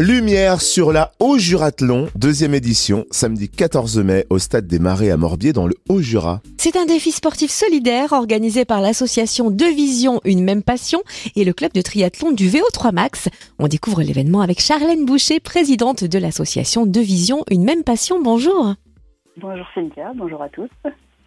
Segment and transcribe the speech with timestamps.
[0.00, 5.52] Lumière sur la Haut-Jurathlon, deuxième édition, samedi 14 mai au Stade des Marais à Morbier
[5.52, 6.40] dans le Haut-Jura.
[6.56, 11.02] C'est un défi sportif solidaire organisé par l'association Deux Visions, une même passion
[11.34, 13.28] et le club de triathlon du VO3 Max.
[13.58, 18.22] On découvre l'événement avec Charlène Boucher, présidente de l'association Deux Visions, une même passion.
[18.22, 18.74] Bonjour.
[19.36, 20.70] Bonjour Cynthia, bonjour à tous.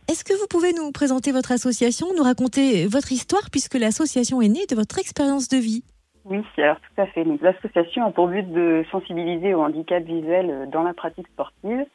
[0.07, 4.47] Est-ce que vous pouvez nous présenter votre association, nous raconter votre histoire puisque l'association est
[4.47, 5.83] née de votre expérience de vie?
[6.25, 7.23] Oui, alors tout à fait.
[7.23, 11.85] Donc l'association a pour but de sensibiliser au handicap visuel euh, dans la pratique sportive.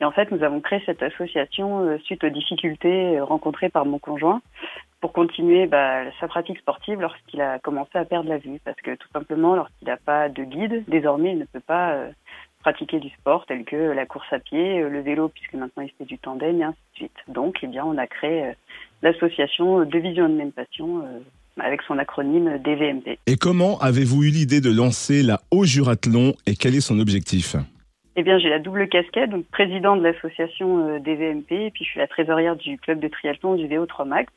[0.00, 3.84] Et en fait, nous avons créé cette association euh, suite aux difficultés euh, rencontrées par
[3.84, 4.42] mon conjoint
[5.00, 8.60] pour continuer bah, sa pratique sportive lorsqu'il a commencé à perdre la vue.
[8.64, 11.96] Parce que tout simplement, lorsqu'il n'a pas de guide, désormais, il ne peut pas
[12.60, 16.06] pratiquer du sport tel que la course à pied, le vélo, puisque maintenant il fait
[16.06, 17.18] du tandem, et ainsi de suite.
[17.28, 18.54] Donc, eh bien, on a créé
[19.02, 21.02] l'association de vision de même passion
[21.60, 23.18] avec son acronyme DVMP.
[23.26, 27.56] Et comment avez-vous eu l'idée de lancer la Haut Jurathlon et quel est son objectif?
[28.16, 31.90] Eh bien, j'ai la double casquette, donc président de l'association euh, DVMP, et puis je
[31.90, 34.32] suis la trésorière du club de triathlon du VO3 Max.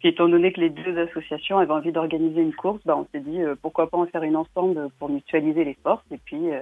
[0.00, 3.24] Puis étant donné que les deux associations avaient envie d'organiser une course, bah, on s'est
[3.24, 6.04] dit euh, pourquoi pas en faire une ensemble pour mutualiser les forces.
[6.10, 6.60] Et puis, euh,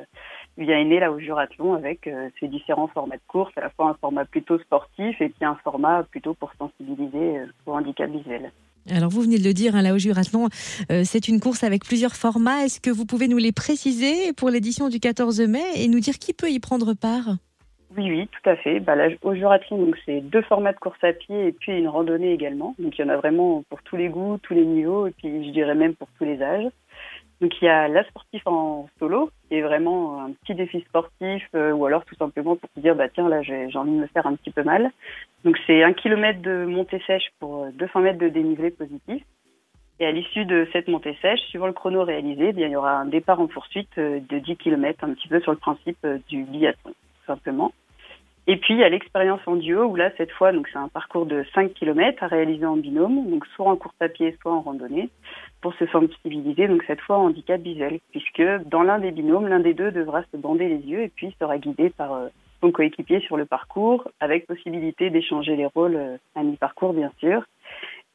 [0.59, 3.71] il y a né la Haut Jurathlon avec ses différents formats de course, à la
[3.71, 8.53] fois un format plutôt sportif et puis un format plutôt pour sensibiliser au handicap visuel.
[8.91, 10.49] Alors vous venez de le dire, hein, la Haut-Jurathlon,
[10.91, 12.65] euh, c'est une course avec plusieurs formats.
[12.65, 16.19] Est-ce que vous pouvez nous les préciser pour l'édition du 14 mai et nous dire
[16.19, 17.37] qui peut y prendre part?
[17.97, 18.81] Oui, oui, tout à fait.
[18.81, 22.33] Bah, la Haut-Jurathlon, donc c'est deux formats de course à pied et puis une randonnée
[22.33, 22.75] également.
[22.79, 25.47] Donc il y en a vraiment pour tous les goûts, tous les niveaux et puis
[25.47, 26.71] je dirais même pour tous les âges.
[27.45, 31.47] Donc il y a la sportif en solo, qui est vraiment un petit défi sportif,
[31.55, 34.07] euh, ou alors tout simplement pour se dire bah tiens là j'ai envie de me
[34.07, 34.91] faire un petit peu mal.
[35.45, 39.23] Donc c'est un kilomètre de montée sèche pour 200 euh, mètres de dénivelé positif.
[40.01, 42.93] Et à l'issue de cette montée sèche, suivant le chrono réalisé, eh il y aura
[42.93, 45.99] un départ en poursuite euh, de 10 km, un petit peu sur le principe
[46.31, 47.73] du biathlon, tout simplement.
[48.47, 50.89] Et puis, il y a l'expérience en duo, où là, cette fois, donc c'est un
[50.89, 54.53] parcours de 5 km à réaliser en binôme, donc soit en course à pied, soit
[54.53, 55.09] en randonnée,
[55.63, 59.61] pour se sensibiliser, donc cette fois en handicap visuel, puisque dans l'un des binômes, l'un
[59.61, 62.29] des deux devra se bander les yeux et puis sera guidé par euh,
[62.61, 67.45] son coéquipier sur le parcours, avec possibilité d'échanger les rôles euh, à mi-parcours, bien sûr.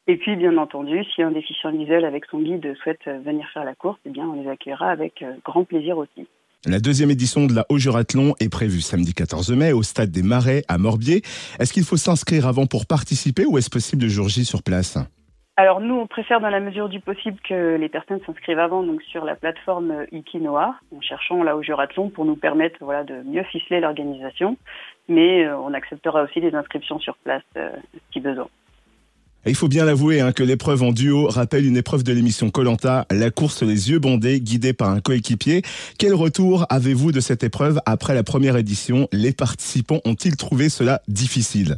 [0.05, 3.65] Et puis, bien entendu, si un déficient visuel avec son guide souhaite euh, venir faire
[3.65, 6.27] la course, eh bien, on les accueillera avec grand plaisir aussi.
[6.67, 10.63] La deuxième édition de la Haut-Jurathlon est prévue samedi 14 mai au stade des Marais
[10.67, 11.21] à Morbier.
[11.57, 14.97] Est-ce qu'il faut s'inscrire avant pour participer ou est-ce possible de jour J sur place?
[15.55, 19.01] Alors nous, on préfère dans la mesure du possible que les personnes s'inscrivent avant, donc
[19.03, 24.57] sur la plateforme Ikinoa, en cherchant là Haut-Jurathlon pour nous permettre de mieux ficeler l'organisation,
[25.07, 27.69] mais euh, on acceptera aussi des inscriptions sur place euh,
[28.11, 28.49] si besoin.
[29.45, 33.05] Il faut bien l'avouer hein, que l'épreuve en duo rappelle une épreuve de l'émission Colanta,
[33.09, 35.61] la course les yeux bondés, guidée par un coéquipier.
[35.97, 39.07] Quel retour avez-vous de cette épreuve après la première édition?
[39.13, 41.77] Les participants ont-ils trouvé cela difficile?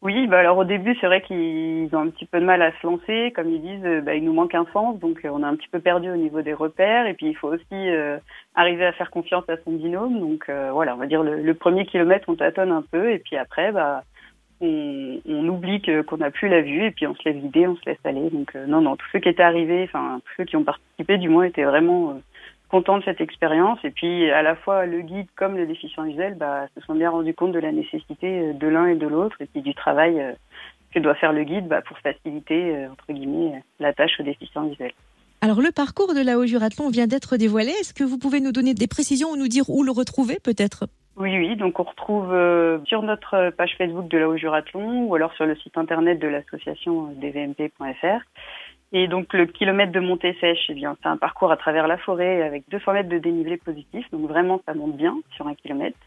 [0.00, 2.70] Oui, bah alors au début, c'est vrai qu'ils ont un petit peu de mal à
[2.70, 3.32] se lancer.
[3.34, 5.66] Comme ils disent, bah, il nous manque un sens, donc euh, on est un petit
[5.68, 7.08] peu perdu au niveau des repères.
[7.08, 8.18] Et puis, il faut aussi euh,
[8.54, 10.20] arriver à faire confiance à son binôme.
[10.20, 13.10] Donc euh, voilà, on va dire le, le, premier kilomètre, on tâtonne un peu.
[13.10, 14.04] Et puis après, bah,
[14.60, 17.82] on, oublie qu'on n'a plus la vue et puis on se laisse vider, on se
[17.86, 18.30] laisse aller.
[18.30, 21.18] Donc euh, non, non, tous ceux qui étaient arrivés, enfin tous ceux qui ont participé
[21.18, 22.14] du moins étaient vraiment euh,
[22.68, 23.78] contents de cette expérience.
[23.84, 27.10] Et puis à la fois le guide comme le déficient visuel bah, se sont bien
[27.10, 30.22] rendus compte de la nécessité euh, de l'un et de l'autre et puis du travail
[30.92, 34.92] que doit faire le guide bah, pour faciliter entre guillemets la tâche au déficient visuel.
[35.40, 37.70] Alors le parcours de la Haut-Jurathlon vient d'être dévoilé.
[37.70, 40.88] Est-ce que vous pouvez nous donner des précisions ou nous dire où le retrouver peut-être?
[41.18, 45.32] Oui, oui, donc on retrouve euh, sur notre page Facebook de la Haut-Jurathlon ou alors
[45.32, 48.22] sur le site internet de l'association dvmp.fr.
[48.92, 51.98] Et donc le kilomètre de montée sèche, eh bien c'est un parcours à travers la
[51.98, 55.98] forêt avec 200 mètres de dénivelé positif, donc vraiment ça monte bien sur un kilomètre.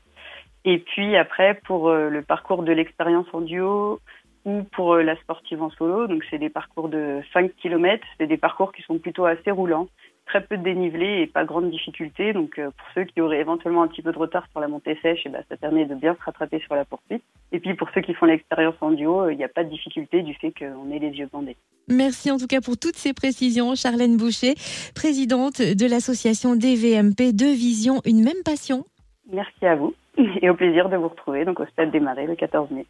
[0.64, 4.00] Et puis après pour euh, le parcours de l'expérience en duo
[4.46, 8.28] ou pour euh, la sportive en solo, donc c'est des parcours de 5 km, c'est
[8.28, 9.88] des parcours qui sont plutôt assez roulants
[10.32, 12.32] très peu de dénivelé et pas grande difficulté.
[12.32, 14.98] Donc euh, pour ceux qui auraient éventuellement un petit peu de retard sur la montée
[15.02, 17.24] sèche, et eh ben, ça permet de bien se rattraper sur la poursuite.
[17.52, 20.22] Et puis pour ceux qui font l'expérience en duo, il n'y a pas de difficulté
[20.22, 21.58] du fait qu'on ait les yeux bandés.
[21.90, 24.54] Merci en tout cas pour toutes ces précisions, Charlène Boucher,
[24.96, 28.86] présidente de l'association DVMP Deux Visions, une même passion.
[29.32, 29.94] Merci à vous
[30.42, 32.86] et au plaisir de vous retrouver donc au Stade des Marais le 14 mai.